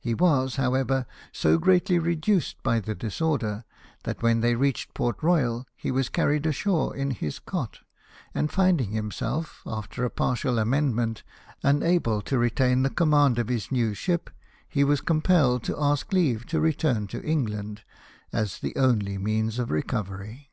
He 0.00 0.14
was, 0.14 0.56
however, 0.56 1.06
so 1.30 1.56
greatly 1.56 2.00
reduced 2.00 2.60
by 2.64 2.80
the 2.80 2.92
disorder, 2.96 3.64
that 4.02 4.20
when 4.20 4.40
they 4.40 4.56
reached 4.56 4.94
Port 4.94 5.22
Royal 5.22 5.64
he 5.76 5.92
was 5.92 6.08
carried 6.08 6.44
ashore 6.44 6.92
in 6.96 7.12
his 7.12 7.38
cot; 7.38 7.78
and 8.34 8.50
finding 8.50 8.90
himself, 8.90 9.62
after 9.66 10.02
a 10.04 10.10
partial 10.10 10.58
amendment, 10.58 11.22
unable 11.62 12.20
to 12.22 12.36
retain 12.36 12.82
the 12.82 12.90
command 12.90 13.38
of 13.38 13.46
his 13.46 13.70
new 13.70 13.94
ship, 13.94 14.30
he 14.68 14.82
was 14.82 15.00
compelled 15.00 15.62
to 15.62 15.80
ask 15.80 16.12
leave 16.12 16.46
to 16.46 16.58
return 16.58 17.06
to 17.06 17.22
England, 17.22 17.82
as 18.32 18.58
the 18.58 18.74
only 18.74 19.18
means 19.18 19.60
of 19.60 19.68
recoveiy. 19.68 20.48